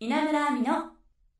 [0.00, 0.90] 稲村亜美の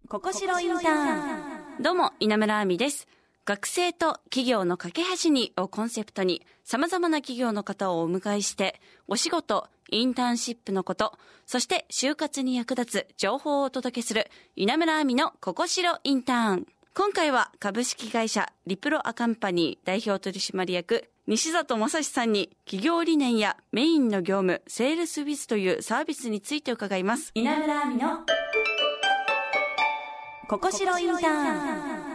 [0.09, 3.06] ここしろインターンどうも、稲村亜美です。
[3.44, 11.16] 学生と企業の架け橋にをコンセプトに様々な企業の方をお迎えして、お仕事、インターンシップのこと、
[11.46, 16.67] そして就活に役立つ情報をお届けする稲村亜美のここしろインターン。
[16.95, 27.33] 今回は株式会社リプロアカンパニー代表取締役西里正史さんに企業理念やメインの業務、セールスウィズというサービスについて伺います。
[27.35, 28.25] 稲村亜美の
[30.48, 32.09] ここしろインターン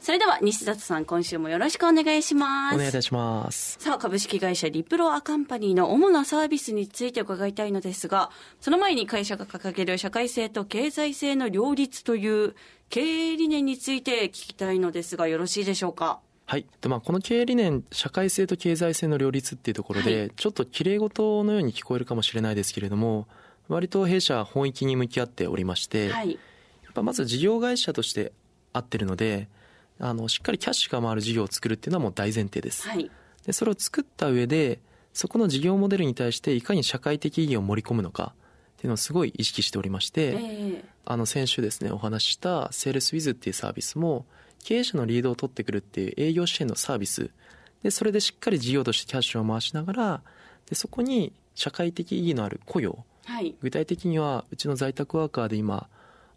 [0.00, 2.74] それでは西里さん、今週もよろしくお願いします。
[2.74, 3.76] お願いいたします。
[3.80, 12.56] さあ、株式会社リプロアカンパニーの主なサービスについて伺いたいのですが、その前に会社が掲げる社会性と経済性の両立という
[12.90, 16.18] 経営理念について聞きたいのですが、よろしいでしょうか？
[16.46, 16.66] はい。
[16.80, 23.28] でまあ、この経営理念、社会性と経済性の両立っていうところで、はいちょっと綺麗事のように聞こえるかもしれないですけれども、
[23.68, 26.38] 割と弊社は本域に向き合っておりまして、はい。
[27.02, 28.32] まず事業会社として
[28.72, 29.48] やってるので、
[29.98, 32.88] あの、しっかりキャッシュが回る事業を作るっていうのはもう大前提です。
[32.88, 33.10] はい。
[33.44, 34.80] で、それを作った上で、
[35.12, 44.26] そこの事業モデルに対していかに社会的意義を盛り込むのかっていうのをすごい意識しておりまして、ええあの先週ですねお話ししたセールスウィズっていうサービスも
[44.64, 47.30] 経営者のリードを取ってくるっていう営業支援のサービス
[47.84, 50.22] でそれでしっかり事業としてキャッシュを回しながら
[50.68, 53.54] でそこに社会的意義のある雇用はい。
[53.60, 55.88] 具体的にはうちの在宅ワーカーで今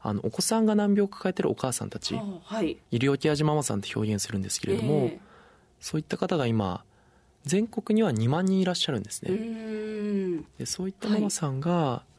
[0.01, 2.77] あのお子さんが難病を抱えてるお母さんたちあはい。
[2.91, 5.19] 医療ケア児ママさんって表現するんですけれども、え
[5.79, 6.83] そういった方が今
[7.45, 10.43] 全国には2万人いらっしゃるんですね。
[10.57, 11.69] でそういったママさんが、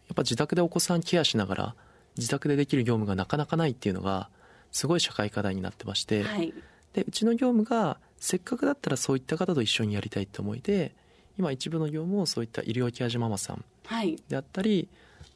[0.09, 1.75] やっぱ自宅でお子さんケアしながら
[2.17, 4.29] 自宅でできる業務がなかなかないっていうのが
[4.73, 6.53] すごい社会課題になってまして、はい。
[6.93, 10.95] でうちの業務がせっかくだったらそういった方と一緒にやりたいって思いで
[11.39, 14.17] 今一部の業務をそういった医療ケア児ママさんはい。
[14.29, 14.89] であったり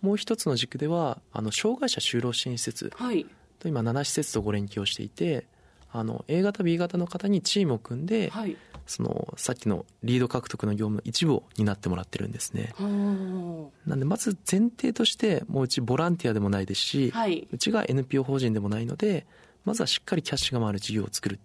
[0.04, 3.26] もう一つの軸ではあの障害者就労支援施設はい。
[3.58, 5.46] と今7施設とご連携をしていて
[5.90, 8.54] あの A 型 B 型の方にチームを組んで、はい。
[8.86, 17.48] そのさっきのリード獲得の業務の一部を担ってもらってるんですねほなんでまず前提としてもううちボランティアでもないですし、うはい。
[17.50, 19.26] うちが NPO 法人でもないので
[19.64, 21.40] まずはしっかりキャッシュが回る事業を作る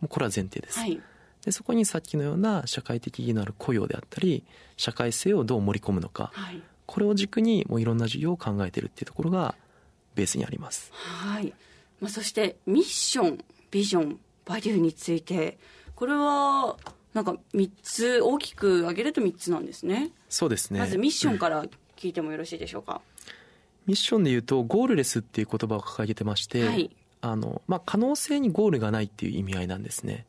[0.00, 0.98] もうこれは前提です、はい。
[1.44, 4.44] でそこにさっきのような社会的意義のある雇用であったり
[4.78, 6.62] 社会性をどう盛り込むのかはい。
[6.88, 9.54] これを軸にもういろんな事業を考えてるっていうところが
[10.14, 11.52] ベースにありますはい。
[12.00, 15.58] まあ、そして、ミッション、ビジョン、バリューについて、
[15.94, 16.76] これは、
[17.12, 20.10] なんか3つ、大きく挙げると3つなんですね。
[20.28, 21.64] そうですねまずミッションから
[21.96, 23.02] 聞いてもよろしいでしょうか。
[23.86, 26.90] ミッションで言うとゴールレスっていう言葉を掲げてまして、はい。
[27.20, 30.24] あのまあ、可能性にゴールがないっていう意味合いなんですね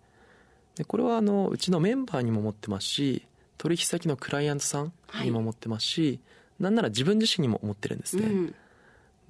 [0.75, 3.27] でこれはあのうちのメンバーにも持ってますし
[3.57, 4.93] 取引先のクライアントさん
[5.23, 6.21] にも持ってますし、
[6.59, 8.55] なんなら自分自身にも思ってるんですね、うん。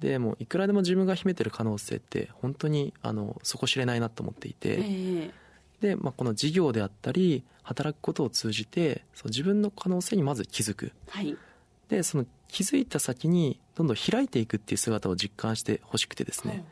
[0.00, 5.30] でもういくらでも自分が秘めてる可能性って本当にあの底知れないなと思っていえて、え
[5.80, 11.36] で、まあ、この事業であったり働くことを通じてそう自分の可能性にまず気づくはい。
[11.88, 16.64] でその気づいた先にどんどん開いていくっていう姿を実感してほしくてですね、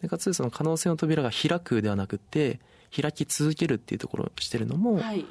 [0.00, 2.60] でかつその可能性の扉が開くではなくって
[2.94, 5.24] 開き続けるっていうところをしてるのも,、もはい。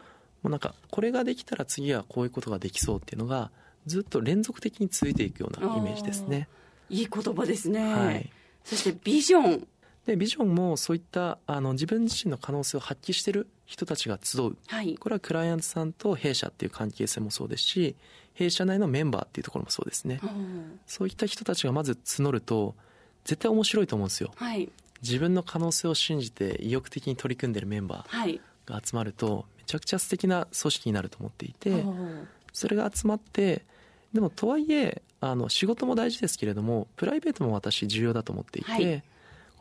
[0.43, 3.51] うなんかこれができたら次はこういうことができそうっていうのが
[3.85, 6.47] ずっと連続的に続いていくようなイメージですね。
[6.89, 7.93] いい言葉ですね。
[7.93, 8.29] はい、
[8.63, 9.67] そして、ビジョン。
[10.05, 14.95] でビジョンもそういったあの自分自身の可能性を発揮してる人たちが集うはい。
[14.99, 17.95] これはクライアントさんと弊社っていう関係性もそうですし
[18.35, 22.75] 弊社内のメンバーっていうところもそうですねうんそういった人たちがまず募ると
[23.23, 24.69] 絶対面白いと思うんですよはい。
[25.01, 28.39] 自分の可能性を信じて意欲的に取り組んでるメンバはい。
[28.67, 33.65] ーが集まるとめちゃくちゃ素敵な組織になると思っていてうんそれが集まって
[34.15, 39.03] でもとはいえあの仕事も大事ですけれどもプライベートも私重要だと思っていて、はい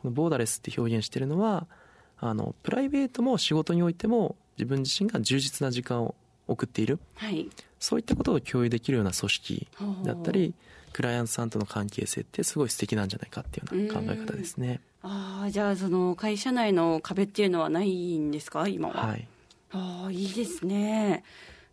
[0.01, 1.67] このボーダレスって表現してるのは
[2.19, 6.15] あのプライベートも仕事においても自分自身が充実な時間を
[6.47, 7.49] 送っているはい。
[7.79, 9.67] そういったことを共有できるような組織
[10.03, 10.53] だったり
[10.93, 14.79] クライアントさんとの関係性ってすごい素敵なんじゃないかっていうような考え方ですね。
[15.01, 18.67] ああ、じゃあ、その、会社内の壁っていうのはないんですか？
[18.67, 19.07] 今は。
[19.07, 19.27] はい、
[19.71, 21.23] ああ、いいですね。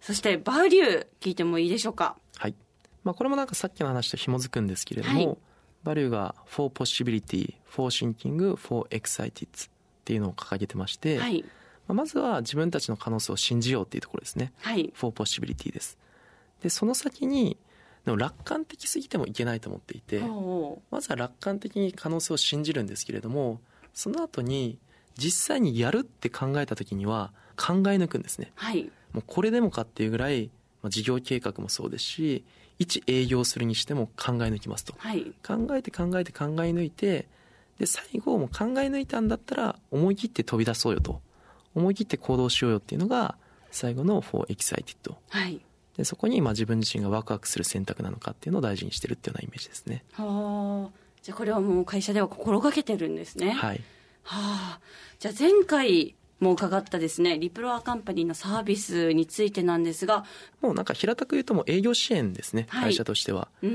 [0.01, 2.17] そして、バリュー、聞いてもいいでしょうか？
[2.37, 2.55] はい
[3.05, 5.39] まあ、これもなんかさっきの話と紐づくんですけれども、はい
[5.85, 9.71] バリューが for possibility, for thinking, for excited っ
[10.05, 11.45] ていうのを掲げてまして、はい。
[11.89, 14.53] まずは自分たちの可能性を信じようっていうところですね。
[14.61, 14.93] はい。
[14.95, 15.99] for possibility です。
[16.63, 17.57] で、その先に、
[18.05, 20.21] でも楽観的すぎてもいけないと思っていて、
[20.91, 23.61] まずは楽観的に可能性を信じるんですけれども、
[23.93, 24.79] その後に
[25.17, 28.53] 実際にやるって考えた時には考え抜くんですね。
[28.55, 28.91] はい。
[29.13, 30.51] もうこれでもかっていうぐらい、
[30.83, 32.45] まあ、事業計画もそうですし、
[32.79, 34.95] 一営業するにしても考え抜きますと。
[34.99, 35.33] はい。
[35.47, 37.27] 考えて考えて考え抜いて
[37.79, 41.21] で最後もう考え抜いたんだったら思い切って飛び出そうよと。
[41.75, 43.37] 思い切って行動しようよっていうのが
[43.71, 45.61] 最後の「for excited はい」
[45.97, 50.05] でそこにまあ自分自身がワクワクする選択なのかっていうのを大事にしてるっていうようなイメージですね。
[50.13, 50.99] はあ。
[51.23, 53.53] じゃあこれはもう会社では心がけてるんですね。
[53.53, 53.81] はい。
[54.25, 54.81] はあ、
[55.19, 57.39] じゃあ前回も伺ったですね。
[57.39, 60.25] リプロアカンパニーのサービスについてなんですが。
[60.61, 62.85] もうなんか平たく言うともう営業支援ですね、はい。
[62.87, 63.49] 会社としては。
[63.61, 63.67] ク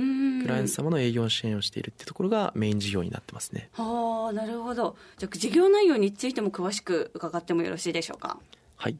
[0.47, 3.69] ライアント様の営業支援をしているっていうところがメイン事業になってますね。
[3.73, 4.95] はあなるほど。
[5.17, 8.37] じゃあ事業内容についても詳しく伺ってもよろしいでしょうか？
[8.75, 8.97] はい。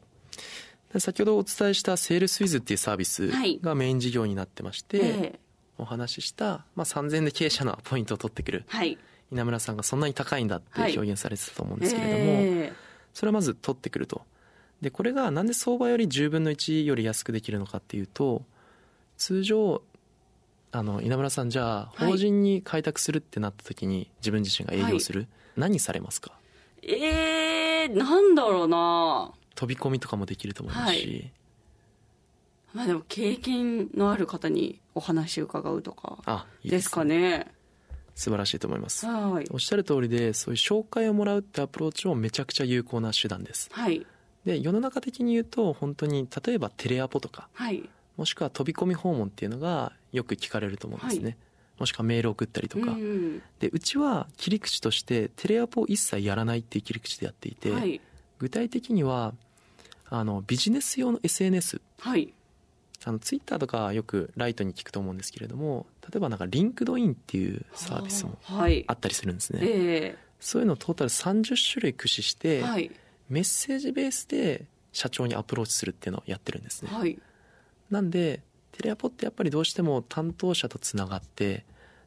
[0.92, 3.58] で先ほどお伝えしたセールスウィズっていうサービスはい。
[3.62, 5.02] がメイン事業になってまして、え
[5.34, 5.38] え。
[5.76, 8.98] お話しした、まあ、3000で経営者のポイントを取ってくるはい。
[9.30, 10.96] 稲村さんがそんなに高いんだってはい。
[10.96, 12.72] 表現されてたと思うんですけれども、え
[13.18, 14.22] それはまず取ってくると。
[14.80, 18.44] でこれがなんで相場より10分の1より安くできるのかっていうと
[19.16, 19.82] 通常
[20.70, 25.26] あの稲村さんじゃあはい法人に開拓するってなった時に自分自身が営業する、
[25.56, 26.30] 何されますか？
[26.84, 29.32] ええー、なんだろうな。
[29.56, 31.32] 飛び込みとかもできると思いますし、はい。
[32.72, 37.50] まあでも経験のある方にお話を伺うとかあいいですかね
[38.18, 39.06] 素晴らしいと思います。
[39.06, 39.46] はい。
[39.52, 43.70] おっしゃる通りでそういう紹介をもらうってアプローチもめちゃくちゃ有効な手段です。
[43.72, 44.04] はい。
[44.44, 47.88] で世の中的に言うと本当に例えばテレアポとかはい。
[48.16, 51.36] もしくは飛び込み訪問っていうのがよく聞かれると思うんですね、
[51.78, 58.00] もしくはメール送ったりとか、うんでうちは切り口としてテレアポを一切やらないっていう切り口でやっていて、はい。
[58.40, 59.34] 具体的には
[60.10, 62.34] あのビジネス用の SNS はい
[63.04, 68.84] あのツイッターとかよくライトに聞くと思うんですけれども例えばなんか LinkedIn っていうサービスもはい。
[68.88, 72.90] あったりするんですね、えそういうのをトータル30種類駆使して、えはい。
[73.28, 76.90] メッセージベースで社長にアプローチするっていうのをやってるんですね。
[76.92, 77.18] はい。
[77.90, 78.40] なんで
[78.72, 81.64] テレアポってやっぱりどうしても担当者とつながって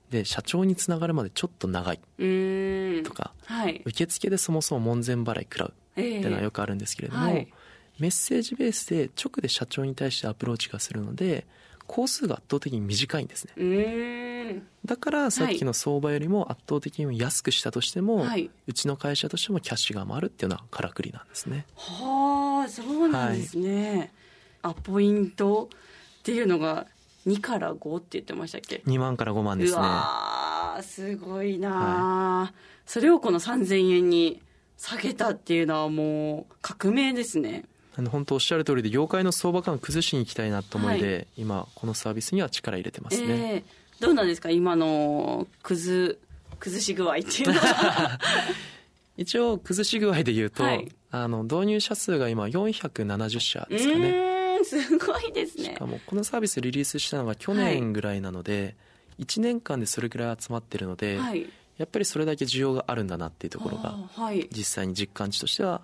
[0.10, 2.00] で社長につながるまでちょっと長い
[3.04, 3.82] とかはい。
[3.86, 6.44] 受付でそもそも門前払い食らうえっていうのはえ。
[6.44, 7.48] よくあるんですけれども、はい
[8.01, 11.45] メッセージベースで直で社長に対してアプローチがするので
[11.86, 14.63] 工数が圧倒的に短いんですね。
[14.86, 18.50] だからさっきの相場よりも圧倒的に安くしたとしても、はい。
[18.65, 21.65] うちの会社としてもキャッシュが回るっていうのはからくりなんですね。
[21.75, 24.12] はあそうなんですね、
[24.62, 25.69] あポイント
[26.19, 26.88] っていうのが
[27.27, 29.83] 2から5って言ってましたっけ？2万から5万ですうね
[30.81, 32.54] すごいなあ、
[32.86, 34.42] それをこの3000円に
[34.77, 37.65] 下げたっていうのはもう革命ですね
[37.98, 43.64] あの本当おっしゃる通りで業界の相場感を崩しに行きたいなと思いで、今このサービスには力入れてますね、ええ
[44.00, 44.50] どうなんですか？
[44.50, 46.16] 今の崩
[46.60, 48.20] 崩し具合っていうのは。
[49.18, 50.92] 一応崩し具合で言うと、はい。
[51.12, 54.60] あの導入者数が今470社うですかね。
[54.64, 55.66] すごいですね。
[55.66, 58.76] しかもこのサービスリリースしたのが去年ぐらいなので、
[59.20, 61.46] 1年間でそれぐらい集まってるので、はい。
[61.78, 63.98] やっぱりそれだけ需要があるんだなっていうところが
[64.52, 65.82] 実際に実感値としては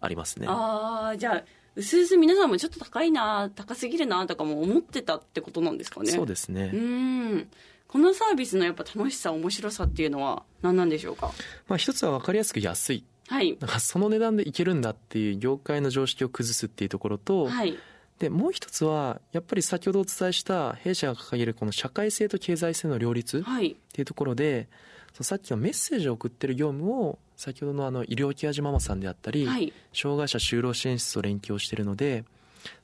[0.00, 0.46] ありますね。
[0.48, 1.44] ああじゃあ
[1.76, 6.10] うすうす皆さんもちょっと高いな高すぎるなとかも思ってたってことなんですかね？
[6.10, 7.48] そうですね、うーん。
[7.86, 11.32] このサービスのやっぱ楽しさ面白さっていうのは何なんでしょうか？
[11.68, 13.04] まあ、一つは分かりやすく安い。
[13.28, 13.56] はい。
[13.60, 17.78] なんかその値段でいけるんだっていう業界の常識を崩すっていうところと、はい。
[18.18, 23.76] でもう一つはやっぱり先ほどお伝えした弊社が掲げるこの社会性と経済性の両立っはい。
[23.92, 24.72] ていうところでその
[25.20, 29.72] さっきのメッセージを送ってる業務を先ほどのあの医療ケア児ママさんであったり、はい。
[29.92, 32.24] 障害者就労支援室と連携をしているので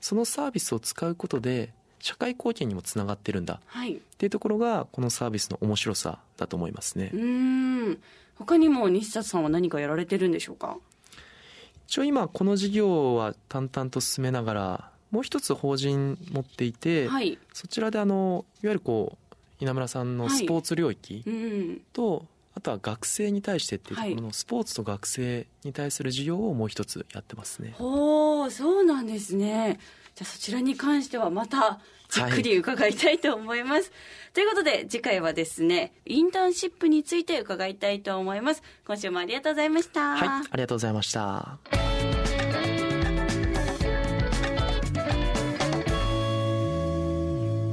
[0.01, 3.61] そのサービスを使うことで社会貢献にもつながってるんだ。
[3.67, 3.95] はい。
[3.95, 7.11] っていうところがこのサービスの面白さだと思いますね。
[7.15, 7.99] うーん。
[8.37, 10.77] 他にも西里さんは何かやられてるんでしょうか？
[11.87, 17.39] 一応今この事業は淡々と進めながらもう一つ法人持っていて、はい。
[17.53, 19.24] そちらであのいわゆるこう
[19.61, 27.75] 稲村さんのスポーツ領域うんと、あとは学生に対してっていうところのスポーツと学生に対する事業をもう一つやってますね。
[27.79, 29.79] ほうそうなんですね。
[30.15, 33.91] じゃあそちらに関してはまたじっくり伺いたいと思います、
[34.33, 38.63] ということで次回はですねインターンシップについて伺いたいと思います。
[38.87, 40.15] 今週もありがとうございました。
[40.15, 41.59] はい、ありがとうございました。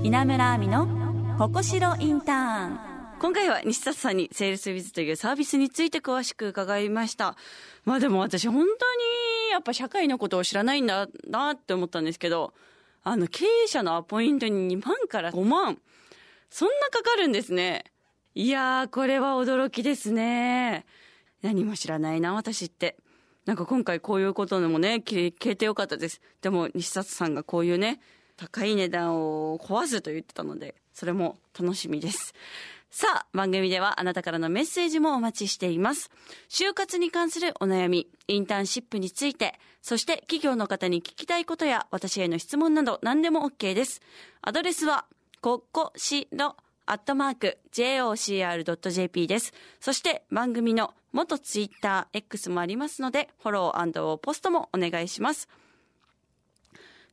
[0.03, 1.00] 稲村亜美の
[1.37, 2.79] ここしろインターン。
[3.19, 7.35] 今回は西里さんにセールスウィズというサービスについて詳しく伺いました。
[7.85, 8.69] まあでも私本当に
[9.51, 12.53] やっぱ社会のことを知らないんだなって思ったんですけど
[13.03, 15.79] あの経営者のアポイントに2万から5万。
[16.49, 17.85] そんなかかるんですね。
[18.35, 20.85] いやーこれは驚きですね。
[21.41, 22.97] 何も知らないな私って。
[23.45, 26.21] なんか今回こういうことでもね聞聞いてよかったです。
[26.41, 27.99] でも西里さんがこういうね
[28.37, 32.33] 高い値段を壊すと言ってたのでそれも楽しみです。
[32.93, 36.11] さあ、番組ではあなたからのメッセージもお待ちしています。
[36.49, 44.01] 就活に関するお悩み、インターンシップについて、そして企業の方に聞きたいことや私への質問など何でも OK です。
[44.41, 45.05] アドレスは、
[45.39, 49.53] ここしろ、アットマーク、jocr.jp です。
[49.79, 55.47] そして番組の元ツイッター X もありますので、フォローポストもお願いします。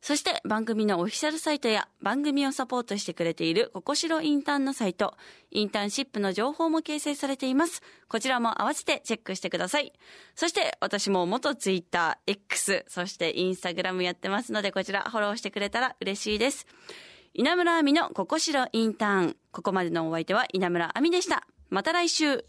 [0.01, 5.15] そして番組のオフィシャルサイトや番組をサポートしてくれているココシロインターンのサイト、
[5.51, 7.81] インターンシップの情報も掲載されています。
[8.07, 9.91] こちらも合わせてチェックしてください。
[10.35, 16.65] そして私も元ツイッター X、そしてインスタグラムやってますのでこちらフォローしてくれたら嬉しいです。
[17.33, 19.35] 稲村亜美のココシロインターン。
[19.51, 21.45] ここまでのお相手は稲村亜美でした。
[21.69, 22.45] また来週。